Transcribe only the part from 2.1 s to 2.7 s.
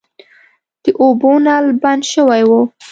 شوی و.